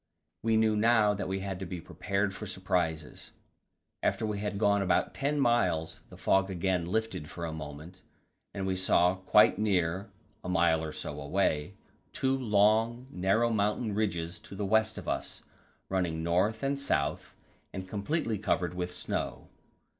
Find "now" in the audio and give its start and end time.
0.75-1.13